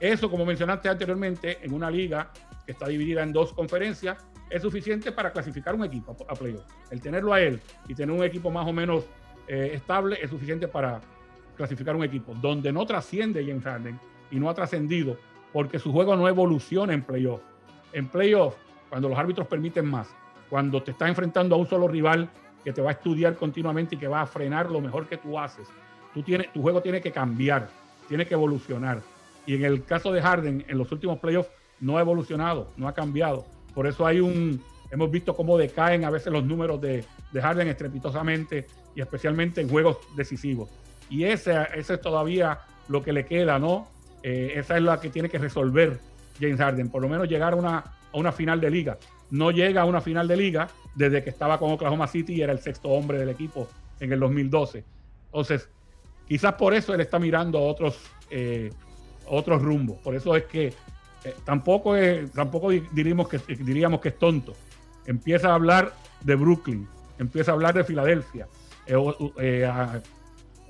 Eso, 0.00 0.30
como 0.30 0.44
mencionaste 0.44 0.88
anteriormente, 0.88 1.58
en 1.62 1.72
una 1.72 1.90
liga 1.90 2.30
que 2.66 2.72
está 2.72 2.88
dividida 2.88 3.22
en 3.22 3.32
dos 3.32 3.52
conferencias, 3.52 4.16
es 4.50 4.62
suficiente 4.62 5.12
para 5.12 5.32
clasificar 5.32 5.74
un 5.74 5.84
equipo 5.84 6.16
a, 6.28 6.34
playoff. 6.34 6.64
El 6.90 7.00
tenerlo 7.00 7.32
a 7.32 7.40
él 7.40 7.60
y 7.88 7.94
tener 7.94 8.14
un 8.14 8.22
equipo 8.22 8.50
más 8.50 8.66
o 8.66 8.72
menos 8.72 9.04
eh, 9.48 9.70
estable 9.74 10.18
es 10.22 10.30
suficiente 10.30 10.68
para 10.68 11.00
clasificar 11.56 11.96
un 11.96 12.04
equipo. 12.04 12.34
Donde 12.34 12.72
no 12.72 12.84
trasciende 12.86 13.44
James 13.44 13.64
Harden 13.64 13.98
y 14.30 14.38
no 14.38 14.50
ha 14.50 14.54
trascendido 14.54 15.16
porque 15.54 15.78
su 15.78 15.92
juego 15.92 16.16
no 16.16 16.26
evoluciona 16.26 16.92
en 16.92 17.02
playoff. 17.02 17.40
En 17.92 18.08
playoff, 18.08 18.56
cuando 18.90 19.08
los 19.08 19.16
árbitros 19.16 19.46
permiten 19.46 19.86
más, 19.86 20.08
cuando 20.50 20.82
te 20.82 20.90
estás 20.90 21.08
enfrentando 21.08 21.54
a 21.54 21.58
un 21.58 21.68
solo 21.68 21.86
rival 21.86 22.28
que 22.64 22.72
te 22.72 22.82
va 22.82 22.90
a 22.90 22.94
estudiar 22.94 23.36
continuamente 23.36 23.94
y 23.94 23.98
que 23.98 24.08
va 24.08 24.22
a 24.22 24.26
frenar 24.26 24.68
lo 24.68 24.80
mejor 24.80 25.06
que 25.06 25.16
tú 25.16 25.38
haces, 25.38 25.68
tú 26.12 26.24
tienes, 26.24 26.52
tu 26.52 26.60
juego 26.60 26.82
tiene 26.82 27.00
que 27.00 27.12
cambiar, 27.12 27.68
tiene 28.08 28.26
que 28.26 28.34
evolucionar. 28.34 29.00
Y 29.46 29.54
en 29.54 29.64
el 29.64 29.84
caso 29.84 30.10
de 30.10 30.20
Harden, 30.20 30.64
en 30.66 30.76
los 30.76 30.90
últimos 30.90 31.20
playoffs, 31.20 31.50
no 31.78 31.98
ha 31.98 32.00
evolucionado, 32.00 32.72
no 32.76 32.88
ha 32.88 32.92
cambiado. 32.92 33.46
Por 33.76 33.86
eso 33.86 34.04
hay 34.04 34.18
un, 34.18 34.60
hemos 34.90 35.08
visto 35.08 35.36
cómo 35.36 35.56
decaen 35.56 36.04
a 36.04 36.10
veces 36.10 36.32
los 36.32 36.44
números 36.44 36.80
de, 36.80 37.04
de 37.30 37.40
Harden 37.40 37.68
estrepitosamente 37.68 38.66
y 38.96 39.02
especialmente 39.02 39.60
en 39.60 39.68
juegos 39.68 39.98
decisivos. 40.16 40.68
Y 41.08 41.22
ese, 41.22 41.56
ese 41.76 41.94
es 41.94 42.00
todavía 42.00 42.58
lo 42.88 43.04
que 43.04 43.12
le 43.12 43.24
queda, 43.24 43.60
¿no? 43.60 43.93
Eh, 44.26 44.58
esa 44.58 44.78
es 44.78 44.82
la 44.82 44.98
que 44.98 45.10
tiene 45.10 45.28
que 45.28 45.36
resolver 45.36 46.00
James 46.40 46.58
Harden, 46.58 46.88
por 46.88 47.02
lo 47.02 47.10
menos 47.10 47.28
llegar 47.28 47.52
a 47.52 47.56
una, 47.56 47.76
a 47.76 48.16
una 48.16 48.32
final 48.32 48.58
de 48.58 48.70
liga. 48.70 48.96
No 49.30 49.50
llega 49.50 49.82
a 49.82 49.84
una 49.84 50.00
final 50.00 50.26
de 50.26 50.38
liga 50.38 50.68
desde 50.94 51.22
que 51.22 51.28
estaba 51.28 51.58
con 51.58 51.70
Oklahoma 51.70 52.06
City 52.06 52.32
y 52.32 52.40
era 52.40 52.50
el 52.50 52.58
sexto 52.58 52.88
hombre 52.88 53.18
del 53.18 53.28
equipo 53.28 53.68
en 54.00 54.12
el 54.14 54.20
2012. 54.20 54.82
Entonces, 55.26 55.68
quizás 56.26 56.54
por 56.54 56.72
eso 56.72 56.94
él 56.94 57.02
está 57.02 57.18
mirando 57.18 57.60
otros, 57.60 57.98
eh, 58.30 58.72
otros 59.26 59.60
rumbos. 59.60 59.98
Por 59.98 60.14
eso 60.14 60.34
es 60.34 60.44
que 60.44 60.68
eh, 60.68 61.34
tampoco, 61.44 61.94
es, 61.94 62.32
tampoco 62.32 62.70
diríamos 62.70 63.28
que, 63.28 63.38
diríamos 63.56 64.00
que 64.00 64.08
es 64.08 64.18
tonto. 64.18 64.54
Empieza 65.04 65.50
a 65.50 65.54
hablar 65.54 65.92
de 66.22 66.34
Brooklyn, 66.34 66.88
empieza 67.18 67.50
a 67.50 67.54
hablar 67.54 67.74
de 67.74 67.84
Filadelfia. 67.84 68.48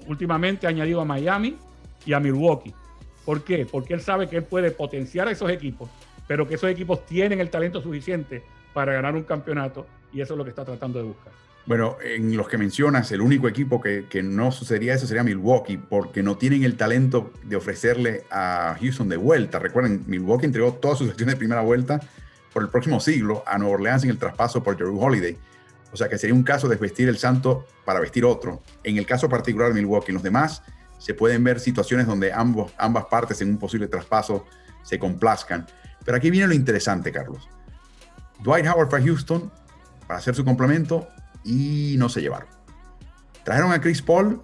Últimamente 0.09 0.67
ha 0.67 0.71
añadido 0.71 1.01
a 1.01 1.05
Miami 1.05 1.57
y 2.05 2.15
a 2.15 2.19
Milwaukee. 2.19 2.75
¿Por 3.25 3.45
qué? 3.45 3.66
Porque 3.71 3.95
él 3.95 4.00
sabe 4.00 4.28
que 4.28 4.37
él 4.37 4.45
puede 4.45 4.71
potenciar 4.71 5.28
a 5.28 5.31
esos 5.31 5.50
equipos, 5.50 5.88
pero 6.26 6.47
que 6.47 6.54
esos 6.54 6.71
equipos 6.71 7.07
tienen 7.07 7.40
el 7.40 7.50
talento 7.50 7.81
suficiente 7.81 8.43
para 8.73 8.93
ganar 8.93 9.14
un 9.14 9.23
campeonato 9.23 9.87
y 10.12 10.21
eso 10.21 10.35
es 10.35 10.38
lo 10.38 10.45
que 10.45 10.50
está 10.50 10.64
tratando 10.64 10.99
de 10.99 11.07
buscar. 11.07 11.33
Bueno, 11.66 11.97
en 12.04 12.37
los 12.37 12.47
que 12.47 12.59
mencionas, 12.59 13.11
el 13.12 13.23
único 13.23 13.49
equipo 13.49 13.81
que, 13.81 14.23
no 14.23 14.52
sucedería 14.52 14.93
eso 14.93 15.07
sería 15.07 15.23
Milwaukee, 15.23 15.78
porque 15.78 16.23
no 16.23 16.37
tienen 16.37 16.62
el 16.62 16.76
talento 16.76 17.33
de 17.43 17.57
ofrecerle 17.57 18.25
a 18.31 18.76
Houston 18.78 19.09
de 19.09 19.16
vuelta. 19.16 19.59
Recuerden, 19.59 20.04
Milwaukee 20.07 20.45
entregó 20.45 20.75
todas 20.75 20.99
sus 20.99 21.09
acciones 21.09 21.37
de 21.37 21.38
primera 21.38 21.62
vuelta 21.62 22.00
por 22.52 22.62
el 22.62 22.69
próximo 22.69 23.00
siglo 23.00 23.43
a 23.47 23.57
Nueva 23.57 23.76
Orleans 23.76 24.04
en 24.04 24.11
el 24.11 24.19
traspaso 24.19 24.62
por 24.62 24.76
Drew 24.76 25.00
Holiday. 25.00 25.38
O 25.90 25.97
sea 25.97 26.09
que 26.09 26.19
sería 26.19 26.35
un 26.35 26.43
caso 26.43 26.69
de 26.69 26.76
vestir 26.76 27.09
el 27.09 27.16
santo 27.16 27.66
para 27.87 27.99
vestir 27.99 28.26
otro. 28.26 28.62
En 28.83 28.99
el 28.99 29.07
caso 29.07 29.31
particular 29.31 29.73
de 29.73 29.81
Milwaukee, 29.81 30.11
en 30.11 30.14
los 30.14 30.23
demás 30.23 30.62
se 30.99 31.15
pueden 31.15 31.45
ver 31.45 31.61
situaciones 31.61 32.07
donde 32.07 32.33
ambos, 32.33 32.73
ambas 32.79 33.07
partes 33.07 33.41
en 33.41 33.51
un 33.51 33.59
posible 33.59 33.89
traspaso 33.89 34.47
se 34.83 34.99
complazcan. 34.99 35.67
Pero 36.05 36.17
aquí 36.17 36.31
viene 36.31 36.47
lo 36.47 36.55
interesante, 36.55 37.13
Carlos. 37.13 37.49
Dwight 38.43 38.67
Howard 38.67 38.91
fue 38.91 39.01
a 39.01 39.03
Houston 39.03 39.51
para 40.07 40.19
hacer 40.19 40.35
su 40.35 40.45
complemento 40.45 41.09
y 41.45 41.97
no 41.99 42.09
se 42.09 42.21
llevaron. 42.21 42.49
Trajeron 43.45 43.73
a 43.73 43.81
Chris 43.81 44.03
Paul 44.03 44.41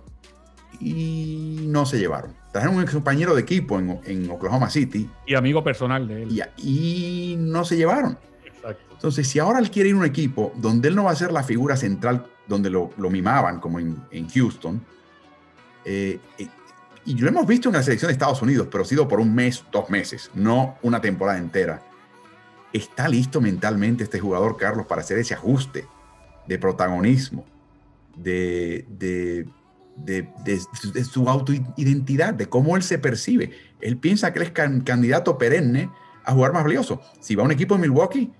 y 0.80 1.64
no 1.66 1.86
se 1.86 1.98
llevaron. 1.98 2.34
Trajeron 2.52 2.76
un 2.76 2.82
ex 2.82 2.92
compañero 2.92 3.34
de 3.34 3.42
equipo 3.42 3.78
en, 3.78 4.30
Oklahoma 4.30 4.70
City. 4.70 5.08
Y 5.26 5.34
amigo 5.34 5.62
personal 5.62 6.08
de 6.08 6.22
él. 6.24 6.42
Y, 6.56 7.36
no 7.38 7.64
se 7.64 7.76
llevaron. 7.76 8.18
Entonces, 8.92 9.28
si 9.28 9.38
ahora 9.38 9.60
él 9.60 9.70
quiere 9.70 9.88
ir 9.90 9.94
a 9.94 9.98
un 9.98 10.04
equipo 10.04 10.52
donde 10.56 10.88
él 10.88 10.96
no 10.96 11.04
va 11.04 11.12
a 11.12 11.16
ser 11.16 11.32
la 11.32 11.42
figura 11.42 11.76
central, 11.76 12.26
donde 12.46 12.68
lo, 12.68 12.90
mimaban, 12.98 13.60
como 13.60 13.78
en, 13.78 14.28
Houston, 14.34 14.84
eh, 15.84 16.18
y 17.04 17.14
lo 17.16 17.28
hemos 17.28 17.46
visto 17.46 17.68
en 17.68 17.74
la 17.74 17.82
selección 17.82 18.08
de 18.08 18.12
Estados 18.12 18.42
Unidos, 18.42 18.68
pero 18.70 18.84
ha 18.84 18.86
sido 18.86 19.08
por 19.08 19.20
un 19.20 19.34
mes, 19.34 19.64
dos 19.72 19.88
meses, 19.90 20.30
no 20.34 20.76
una 20.82 21.00
temporada 21.00 21.38
entera. 21.38 21.82
¿Está 22.72 23.08
listo 23.08 23.40
mentalmente 23.40 24.04
este 24.04 24.20
jugador, 24.20 24.56
Carlos, 24.56 24.86
para 24.86 25.00
hacer 25.00 25.18
ese 25.18 25.34
ajuste? 25.34 25.86
de 26.50 26.58
protagonismo, 26.58 27.44
de, 28.16 28.84
de, 28.88 29.46
de, 29.96 31.04
su 31.04 31.28
autoidentidad, 31.28 32.34
de 32.34 32.48
cómo 32.48 32.76
él 32.76 32.82
se 32.82 32.98
percibe. 32.98 33.52
Él 33.80 33.98
piensa 33.98 34.32
que 34.32 34.42
es 34.42 34.50
candidato 34.50 35.38
perenne 35.38 35.90
a 36.24 36.32
jugar 36.32 36.52
más 36.52 36.64
valioso. 36.64 37.00
Si 37.20 37.36
va 37.36 37.44
a 37.44 37.46
un 37.46 37.52
equipo 37.52 37.76
de 37.76 37.82
Milwaukee, 37.82 38.32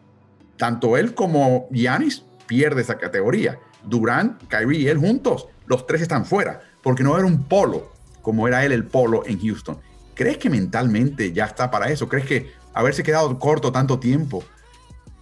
tanto 0.57 0.97
él 0.97 1.15
como 1.15 1.69
Giannis 1.71 2.25
pierde 2.49 2.83
esa 2.83 2.99
categoría. 2.99 3.61
Durant, 3.85 4.43
Kyrie 4.49 4.81
y 4.81 4.89
él 4.89 4.99
juntos, 4.99 5.47
los 5.67 5.87
tres 5.87 6.03
están 6.03 6.27
fuera, 6.27 6.61
porque 6.83 7.03
no 7.03 7.17
era 7.17 7.27
un 7.27 7.45
polo 7.45 7.93
como 8.23 8.47
era 8.47 8.65
él 8.65 8.73
el 8.73 8.85
polo 8.85 9.25
en 9.27 9.41
Houston. 9.41 9.79
¿Crees 10.15 10.39
que 10.39 10.51
mentalmente 10.51 11.33
ya 11.33 11.47
está 11.47 11.71
para 11.71 11.91
eso? 11.91 12.09
¿Crees 12.09 12.27
que 12.27 12.53
haberse 12.75 13.03
quedado 13.03 13.39
corto 13.39 13.73
tanto 13.73 13.99
tiempo 13.99 14.45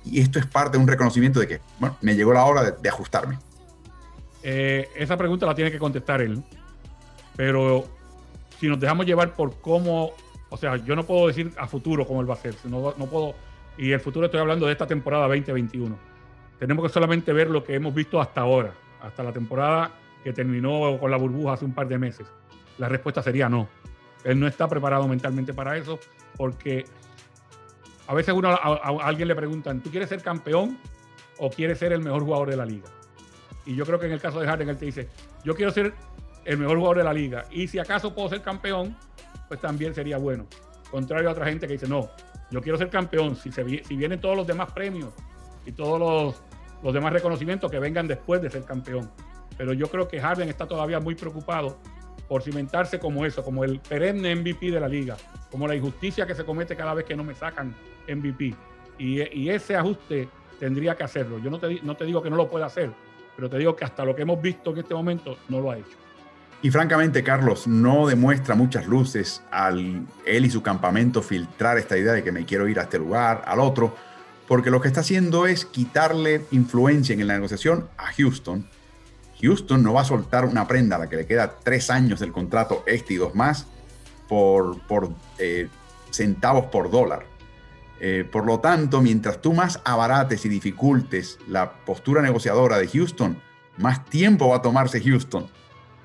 y 0.04 0.20
esto 0.20 0.38
es 0.38 0.46
parte 0.46 0.78
de 0.78 0.82
un 0.82 0.88
reconocimiento 0.88 1.40
de 1.40 1.48
que, 1.48 1.60
bueno, 1.78 1.96
me 2.00 2.14
llegó 2.14 2.32
la 2.32 2.44
hora 2.44 2.70
de, 2.70 2.88
ajustarme. 2.88 3.38
Eh, 4.42 4.88
esa 4.96 5.16
pregunta 5.16 5.44
la 5.44 5.54
tiene 5.54 5.70
que 5.70 5.78
contestar 5.78 6.20
él. 6.22 6.42
Pero 7.36 7.84
si 8.58 8.68
nos 8.68 8.80
dejamos 8.80 9.06
llevar 9.06 9.34
por 9.34 9.60
cómo, 9.60 10.12
o 10.48 10.56
sea, 10.56 10.76
yo 10.76 10.96
no 10.96 11.04
puedo 11.04 11.28
decir 11.28 11.52
a 11.58 11.66
futuro 11.66 12.06
cómo 12.06 12.20
él 12.20 12.30
va 12.30 12.34
a 12.34 12.38
ser. 12.38 12.54
No, 12.64 12.92
puedo, 12.92 13.34
y 13.76 13.92
el 13.92 14.00
futuro 14.00 14.26
estoy 14.26 14.40
hablando 14.40 14.66
de 14.66 14.72
esta 14.72 14.86
temporada 14.86 15.26
2021. 15.26 15.96
Tenemos 16.58 16.86
que 16.86 16.92
solamente 16.92 17.32
ver 17.32 17.50
lo 17.50 17.62
que 17.62 17.74
hemos 17.74 17.94
visto 17.94 18.20
hasta 18.20 18.40
ahora, 18.40 18.72
hasta 19.02 19.22
la 19.22 19.32
temporada 19.32 19.92
que 20.22 20.32
terminó 20.32 20.98
con 20.98 21.10
la 21.10 21.16
burbuja 21.16 21.54
hace 21.54 21.64
un 21.64 21.72
par 21.72 21.88
de 21.88 21.98
meses. 21.98 22.26
La 22.78 22.88
respuesta 22.88 23.22
sería 23.22 23.48
no. 23.48 23.68
Él 24.24 24.38
no 24.38 24.46
está 24.46 24.68
preparado 24.68 25.06
mentalmente 25.06 25.54
para 25.54 25.76
eso 25.76 25.98
porque 26.36 26.84
a 28.06 28.14
veces 28.14 28.34
uno, 28.34 28.48
a, 28.48 28.88
alguien 29.02 29.28
le 29.28 29.34
preguntan, 29.34 29.82
¿tú 29.82 29.90
quieres 29.90 30.08
ser 30.08 30.22
campeón 30.22 30.78
o 31.38 31.50
quieres 31.50 31.78
ser 31.78 31.92
el 31.92 32.00
mejor 32.00 32.22
jugador 32.22 32.50
de 32.50 32.56
la 32.56 32.64
liga? 32.64 32.88
Y 33.66 33.76
yo 33.76 33.84
creo 33.84 33.98
que 33.98 34.06
en 34.06 34.12
el 34.12 34.20
caso 34.20 34.40
de 34.40 34.46
Harden, 34.46 34.68
él 34.68 34.78
te 34.78 34.86
dice, 34.86 35.08
yo 35.44 35.54
quiero 35.54 35.70
ser 35.70 35.92
el 36.44 36.58
mejor 36.58 36.78
jugador 36.78 36.98
de 36.98 37.04
la 37.04 37.12
liga. 37.12 37.44
Y 37.50 37.68
si 37.68 37.78
acaso 37.78 38.14
puedo 38.14 38.30
ser 38.30 38.40
campeón, 38.40 38.96
pues 39.46 39.60
también 39.60 39.94
sería 39.94 40.16
bueno. 40.16 40.46
Contrario 40.90 41.28
a 41.28 41.32
otra 41.32 41.46
gente 41.46 41.66
que 41.66 41.74
dice, 41.74 41.86
no, 41.86 42.08
yo 42.50 42.62
quiero 42.62 42.78
ser 42.78 42.88
campeón. 42.88 43.36
Si, 43.36 43.52
si 43.52 43.96
vienen 43.96 44.20
todos 44.20 44.36
los 44.36 44.46
demás 44.46 44.72
premios 44.72 45.12
y 45.66 45.72
todos 45.72 46.00
los, 46.00 46.42
los 46.82 46.94
demás 46.94 47.12
reconocimientos 47.12 47.70
que 47.70 47.78
vengan 47.78 48.08
después 48.08 48.40
de 48.40 48.50
ser 48.50 48.64
campeón. 48.64 49.10
Pero 49.58 49.74
yo 49.74 49.88
creo 49.88 50.08
que 50.08 50.20
Harden 50.20 50.48
está 50.48 50.66
todavía 50.66 51.00
muy 51.00 51.14
preocupado 51.14 51.76
por 52.28 52.42
cimentarse 52.42 52.98
como 52.98 53.26
eso, 53.26 53.44
como 53.44 53.64
el 53.64 53.80
perenne 53.80 54.34
MVP 54.36 54.70
de 54.70 54.80
la 54.80 54.88
liga, 54.88 55.16
como 55.50 55.66
la 55.66 55.74
injusticia 55.74 56.26
que 56.26 56.34
se 56.34 56.44
comete 56.44 56.76
cada 56.76 56.94
vez 56.94 57.04
que 57.04 57.16
no 57.16 57.24
me 57.24 57.34
sacan 57.34 57.74
MVP. 58.08 58.54
Y, 58.98 59.48
ese 59.50 59.76
ajuste 59.76 60.28
tendría 60.58 60.96
que 60.96 61.04
hacerlo. 61.04 61.38
Yo 61.38 61.50
no 61.50 61.58
te, 61.58 61.80
no 61.82 61.96
te 61.96 62.04
digo 62.04 62.22
que 62.22 62.30
no 62.30 62.36
lo 62.36 62.48
pueda 62.48 62.66
hacer, 62.66 62.90
pero 63.36 63.50
te 63.50 63.58
digo 63.58 63.76
que 63.76 63.84
hasta 63.84 64.04
lo 64.04 64.14
que 64.14 64.22
hemos 64.22 64.40
visto 64.40 64.70
en 64.70 64.78
este 64.78 64.94
momento 64.94 65.36
no 65.48 65.60
lo 65.60 65.70
ha 65.70 65.78
hecho. 65.78 65.96
Y 66.60 66.70
francamente, 66.70 67.22
Carlos, 67.22 67.68
no 67.68 68.08
demuestra 68.08 68.56
muchas 68.56 68.86
luces 68.88 69.42
al 69.52 70.06
él 70.26 70.44
y 70.44 70.50
su 70.50 70.60
campamento 70.60 71.22
filtrar 71.22 71.78
esta 71.78 71.96
idea 71.96 72.12
de 72.12 72.24
que 72.24 72.32
me 72.32 72.44
quiero 72.44 72.66
ir 72.66 72.80
a 72.80 72.82
este 72.82 72.98
lugar, 72.98 73.44
al 73.46 73.60
otro, 73.60 73.94
porque 74.48 74.70
lo 74.70 74.80
que 74.80 74.88
está 74.88 75.00
haciendo 75.00 75.46
es 75.46 75.64
quitarle 75.64 76.46
influencia 76.50 77.14
en 77.14 77.24
la 77.28 77.34
negociación 77.34 77.88
a 77.96 78.12
Houston. 78.12 78.66
Houston 79.40 79.82
no 79.82 79.92
va 79.92 80.02
a 80.02 80.04
soltar 80.04 80.44
una 80.44 80.66
prenda 80.66 80.96
a 80.96 80.98
la 80.98 81.08
que 81.08 81.16
le 81.16 81.26
queda 81.26 81.56
tres 81.62 81.90
años 81.90 82.20
del 82.20 82.32
contrato 82.32 82.82
este 82.86 83.14
y 83.14 83.16
dos 83.16 83.34
más 83.34 83.66
por, 84.28 84.80
por 84.82 85.10
eh, 85.38 85.68
centavos 86.10 86.66
por 86.66 86.90
dólar. 86.90 87.26
Eh, 88.00 88.28
por 88.30 88.46
lo 88.46 88.60
tanto, 88.60 89.00
mientras 89.00 89.40
tú 89.40 89.52
más 89.52 89.80
abarates 89.84 90.44
y 90.44 90.48
dificultes 90.48 91.38
la 91.48 91.72
postura 91.72 92.22
negociadora 92.22 92.78
de 92.78 92.86
Houston, 92.86 93.40
más 93.76 94.04
tiempo 94.04 94.48
va 94.48 94.56
a 94.56 94.62
tomarse 94.62 95.00
Houston 95.00 95.48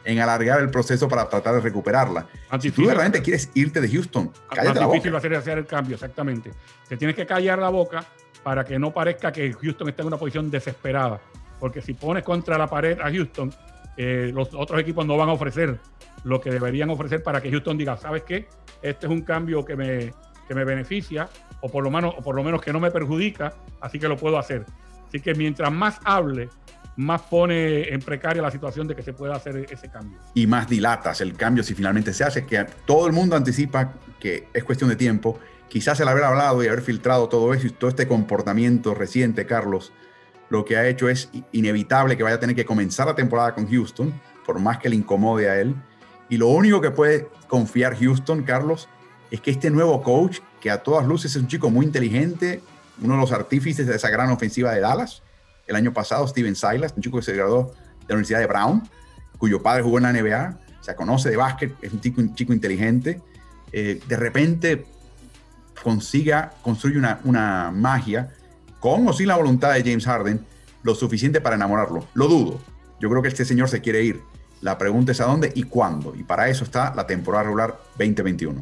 en 0.06 0.20
alargar 0.20 0.60
el 0.60 0.70
proceso 0.70 1.08
para 1.08 1.30
tratar 1.30 1.56
de 1.56 1.62
recuperarla. 1.62 2.28
si 2.60 2.72
tú 2.72 2.86
realmente 2.86 3.22
quieres 3.22 3.50
irte 3.54 3.80
de 3.80 3.90
Houston, 3.90 4.32
cállate 4.50 4.80
la 4.80 4.88
difícil 4.88 5.14
va 5.14 5.20
a 5.20 5.22
ser 5.22 5.36
hacer 5.36 5.58
el 5.58 5.66
cambio, 5.66 5.96
exactamente. 5.96 6.52
Te 6.88 6.98
tienes 6.98 7.16
que 7.16 7.26
callar 7.26 7.60
la 7.60 7.70
boca 7.70 8.04
para 8.44 8.66
que 8.66 8.78
no 8.78 8.92
parezca 8.92 9.32
que 9.32 9.54
Houston 9.54 9.90
está 9.90 10.02
en 10.02 10.08
una 10.10 10.18
posición 10.18 10.52
desesperada. 10.52 11.22
Porque 11.64 11.82
si 11.82 11.94
pones 11.94 12.26
contra 12.26 12.58
la 12.58 12.68
pared 12.68 13.00
a 13.00 13.10
Houston, 13.10 13.50
eh, 13.96 14.32
los 14.34 14.54
otros 14.54 14.82
equipos 14.82 15.06
no 15.06 15.16
van 15.16 15.30
a 15.30 15.32
ofrecer 15.32 15.80
lo 16.26 16.42
que 16.42 16.52
deberían 16.52 16.90
ofrecer 16.90 17.24
para 17.24 17.40
que 17.40 17.50
Houston 17.50 17.78
diga, 17.78 17.96
¿sabes 17.96 18.24
qué? 18.24 18.50
Este 18.82 19.06
es 19.06 19.10
un 19.10 19.22
cambio 19.22 19.64
que 19.64 19.78
me, 19.78 20.14
que 20.46 20.54
me 20.54 20.66
beneficia 20.66 21.30
o 21.62 21.70
por, 21.70 21.86
lo 21.86 21.90
menos, 21.90 22.16
o 22.18 22.22
por 22.22 22.36
lo 22.36 22.44
menos 22.44 22.62
que 22.62 22.74
no 22.74 22.82
me 22.82 22.92
perjudica, 22.92 23.54
así 23.80 23.98
que 23.98 24.10
lo 24.10 24.18
puedo 24.18 24.38
hacer. 24.38 24.66
Así 25.08 25.22
que 25.22 25.36
mientras 25.36 25.72
más 25.72 26.02
hable, 26.04 26.50
más 26.98 27.22
pone 27.22 27.88
en 27.94 28.02
precaria 28.02 28.42
la 28.42 28.52
situación 28.52 28.86
de 28.86 28.98
que 28.98 29.02
se 29.02 29.14
pueda 29.14 29.36
hacer 29.36 29.66
ese 29.72 29.90
cambio. 29.90 30.20
Y 30.34 30.46
más 30.46 30.68
dilatas 30.68 31.22
el 31.22 31.32
cambio 31.32 31.64
si 31.64 31.76
finalmente 31.76 32.12
se 32.12 32.26
hace, 32.26 32.46
que 32.46 32.66
todo 32.86 33.08
el 33.08 33.14
mundo 33.14 33.38
anticipa 33.38 33.94
que 34.20 34.50
es 34.54 34.66
cuestión 34.66 34.90
de 34.90 34.98
tiempo. 34.98 35.40
Quizás 35.70 35.98
el 36.02 36.10
haber 36.10 36.26
hablado 36.26 36.62
y 36.62 36.68
haber 36.68 36.82
filtrado 36.82 37.30
todo 37.30 37.54
eso 37.54 37.68
y 37.68 37.70
todo 37.70 37.90
este 37.90 38.06
comportamiento 38.06 38.94
reciente, 38.94 39.46
Carlos, 39.46 39.94
lo 40.50 40.66
que 40.66 40.78
ha 40.78 40.88
hecho 40.88 41.10
es 41.10 41.30
inevitable 41.52 42.16
que 42.18 42.24
vaya 42.24 42.36
a 42.36 42.40
tener 42.40 42.56
que 42.56 42.66
comenzar 42.66 43.08
la 43.08 43.16
temporada 43.16 43.54
con 43.56 43.68
Houston, 43.68 44.14
por 44.46 44.60
más 44.60 44.78
que 44.78 44.90
le 44.90 44.96
incomode 44.96 45.50
a 45.50 45.60
él. 45.60 45.76
Y 46.30 46.38
lo 46.38 46.48
único 46.48 46.82
que 46.82 46.92
puede 46.92 47.28
confiar 47.48 47.98
Houston, 47.98 48.44
Carlos, 48.44 48.88
es 49.32 49.42
que 49.42 49.52
este 49.52 49.70
nuevo 49.70 50.02
coach, 50.04 50.40
que 50.62 50.70
a 50.70 50.84
todas 50.84 51.08
luces 51.08 51.36
es 51.36 51.42
un 51.42 51.48
chico 51.48 51.70
muy 51.70 51.86
inteligente, 51.86 52.62
uno 53.02 53.16
de 53.16 53.22
los 53.22 53.32
artífices 53.32 53.88
de 53.88 53.96
esa 53.96 54.10
gran 54.10 54.30
ofensiva 54.30 54.72
de 54.72 54.80
Dallas, 54.80 55.24
el 55.66 55.76
año 55.76 55.94
pasado, 55.94 56.28
Steven 56.28 56.56
Silas, 56.56 56.94
un 56.96 57.02
chico 57.02 57.18
que 57.18 57.24
se 57.24 57.34
graduó 57.34 57.74
de 58.02 58.08
la 58.10 58.16
Universidad 58.16 58.40
de 58.40 58.48
Brown, 58.48 58.84
cuyo 59.38 59.62
padre 59.62 59.84
jugó 59.84 59.98
en 59.98 60.04
la 60.04 60.14
NBA, 60.14 60.60
se 60.82 60.96
conoce 60.96 61.30
de 61.30 61.38
básquet, 61.38 61.74
es 61.82 61.94
un 61.94 62.36
chico, 62.36 62.54
inteligente, 62.54 63.22
eh, 63.72 64.00
de 64.08 64.18
repente 64.18 64.86
consiga, 65.82 66.54
construye 66.62 67.00
una 67.24 67.72
magia 67.72 68.34
con 68.84 69.08
o 69.08 69.14
sin 69.14 69.30
la 69.30 69.38
voluntad 69.38 69.74
de 69.74 69.80
James 69.82 70.04
Harden, 70.04 70.46
lo 70.84 70.94
suficiente 70.94 71.40
para 71.40 71.56
enamorarlo. 71.56 72.06
Lo 72.16 72.28
dudo. 72.28 72.60
Yo 73.00 73.10
creo 73.10 73.22
que 73.22 73.30
este 73.30 73.46
señor 73.46 73.70
se 73.70 73.80
quiere 73.80 74.04
ir. 74.04 74.22
La 74.60 74.78
pregunta 74.78 75.14
es 75.14 75.22
a 75.22 75.26
dónde 75.26 75.54
y 75.56 75.64
cuándo. 75.64 76.14
Y 76.14 76.24
para 76.24 76.50
eso 76.50 76.66
está 76.66 76.94
la 76.94 77.08
temporada 77.08 77.46
regular 77.46 77.80
2021. 77.98 78.62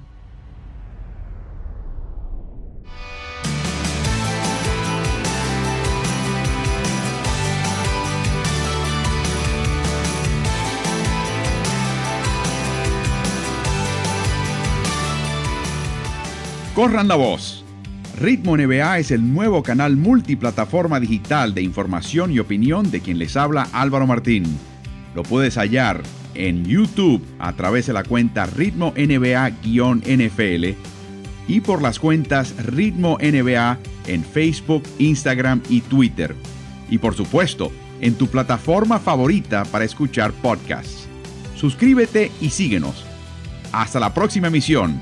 Corran 16.76 17.08
la 17.08 17.16
voz. 17.16 17.62
Ritmo 18.22 18.56
NBA 18.56 19.00
es 19.00 19.10
el 19.10 19.34
nuevo 19.34 19.64
canal 19.64 19.98
multiplataforma 19.98 21.00
digital 21.00 21.56
de 21.56 21.64
información 21.64 22.32
y 22.32 22.38
opinión 22.38 22.92
de 22.92 23.02
quien 23.02 23.18
les 23.18 23.36
habla 23.36 23.68
Álvaro 23.74 24.06
Martín. 24.06 24.44
Lo 25.16 25.24
puedes 25.24 25.56
hallar 25.56 26.04
en 26.36 26.64
YouTube 26.64 27.26
a 27.40 27.54
través 27.54 27.88
de 27.88 27.94
la 27.94 28.04
cuenta 28.04 28.46
Ritmo 28.46 28.94
NBA-NFL 28.94 30.78
y 31.48 31.62
por 31.62 31.82
las 31.82 31.98
cuentas 31.98 32.54
Ritmo 32.64 33.18
NBA 33.20 33.80
en 34.06 34.24
Facebook, 34.24 34.84
Instagram 35.00 35.64
y 35.68 35.82
Twitter. 35.82 36.36
Y 36.92 37.00
por 37.00 37.16
supuesto, 37.16 37.72
en 38.02 38.14
tu 38.14 38.28
plataforma 38.28 39.00
favorita 39.00 39.66
para 39.66 39.86
escuchar 39.86 40.32
podcasts. 40.32 41.08
Suscríbete 41.56 42.32
y 42.40 42.52
síguenos. 42.52 43.04
Hasta 43.72 44.00
la 44.00 44.14
próxima 44.14 44.50
emisión. 44.50 45.02